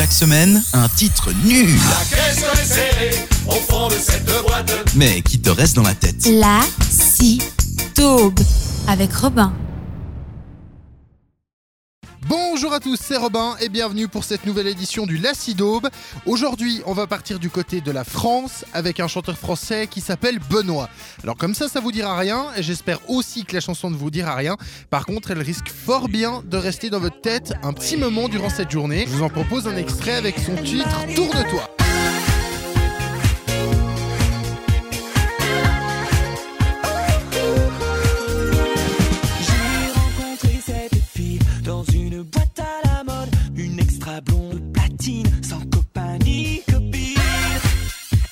Chaque 0.00 0.12
semaine, 0.14 0.62
un 0.72 0.88
titre 0.88 1.28
nul, 1.44 1.78
au 3.46 3.52
fond 3.70 3.88
de 3.88 3.96
cette 4.00 4.24
boîte. 4.24 4.72
mais 4.96 5.20
qui 5.20 5.38
te 5.38 5.50
reste 5.50 5.76
dans 5.76 5.82
la 5.82 5.94
tête? 5.94 6.26
La 6.26 6.60
si 6.88 7.42
taube 7.94 8.40
avec 8.88 9.12
Robin. 9.12 9.52
Bonjour 12.30 12.72
à 12.72 12.78
tous, 12.78 12.96
c'est 13.02 13.16
Robin 13.16 13.56
et 13.60 13.68
bienvenue 13.68 14.06
pour 14.06 14.22
cette 14.22 14.46
nouvelle 14.46 14.68
édition 14.68 15.04
du 15.04 15.16
Laci 15.16 15.56
d'Aube. 15.56 15.88
Aujourd'hui, 16.26 16.80
on 16.86 16.92
va 16.92 17.08
partir 17.08 17.40
du 17.40 17.50
côté 17.50 17.80
de 17.80 17.90
la 17.90 18.04
France 18.04 18.64
avec 18.72 19.00
un 19.00 19.08
chanteur 19.08 19.36
français 19.36 19.88
qui 19.88 20.00
s'appelle 20.00 20.38
Benoît. 20.48 20.88
Alors 21.24 21.36
comme 21.36 21.54
ça, 21.54 21.66
ça 21.66 21.80
vous 21.80 21.90
dira 21.90 22.16
rien 22.16 22.46
et 22.56 22.62
j'espère 22.62 23.00
aussi 23.10 23.44
que 23.44 23.54
la 23.54 23.60
chanson 23.60 23.90
ne 23.90 23.96
vous 23.96 24.12
dira 24.12 24.36
rien. 24.36 24.56
Par 24.90 25.06
contre, 25.06 25.32
elle 25.32 25.42
risque 25.42 25.70
fort 25.70 26.08
bien 26.08 26.44
de 26.46 26.56
rester 26.56 26.88
dans 26.88 27.00
votre 27.00 27.20
tête 27.20 27.52
un 27.64 27.72
petit 27.72 27.96
moment 27.96 28.28
durant 28.28 28.48
cette 28.48 28.70
journée. 28.70 29.06
Je 29.08 29.16
vous 29.16 29.24
en 29.24 29.28
propose 29.28 29.66
un 29.66 29.76
extrait 29.76 30.14
avec 30.14 30.38
son 30.38 30.54
titre 30.62 30.88
Tourne-toi. 31.16 31.79
Blonde 44.20 44.72
platine, 44.72 45.30
sans 45.42 45.60
copain 45.66 46.18
ni 46.24 46.62
copine. 46.66 47.16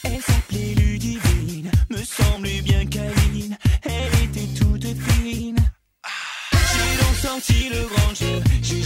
Elle 0.05 0.21
s'appelait 0.21 0.75
Ludivine, 0.75 1.71
me 1.91 1.99
semblait 1.99 2.63
bien 2.63 2.87
câline, 2.87 3.57
elle 3.85 4.25
était 4.25 4.49
toute 4.59 4.85
fine. 4.85 5.57
J'ai 6.53 6.97
donc 7.03 7.17
sorti 7.21 7.69
le 7.71 7.87
grand 7.87 8.15
jeu, 8.15 8.43
j'ai 8.63 8.83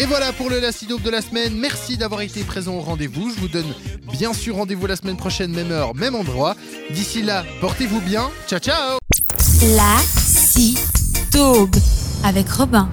Et 0.00 0.06
voilà 0.06 0.32
pour 0.32 0.48
le 0.48 0.60
Laci 0.60 0.86
d'Aube 0.86 1.02
de 1.02 1.10
la 1.10 1.20
semaine. 1.20 1.54
Merci 1.58 1.98
d'avoir 1.98 2.22
été 2.22 2.42
présent 2.42 2.74
au 2.76 2.80
rendez-vous. 2.80 3.30
Je 3.34 3.38
vous 3.38 3.48
donne 3.48 3.70
bien 4.10 4.32
sûr 4.32 4.56
rendez-vous 4.56 4.86
la 4.86 4.96
semaine 4.96 5.18
prochaine, 5.18 5.52
même 5.52 5.70
heure, 5.70 5.94
même 5.94 6.14
endroit. 6.14 6.56
D'ici 6.88 7.20
là, 7.20 7.44
portez-vous 7.60 8.00
bien. 8.00 8.30
Ciao 8.48 8.58
ciao 8.58 8.98
La 9.76 9.98
si 10.16 10.78
taube 11.30 11.76
avec 12.24 12.48
Robin. 12.48 12.88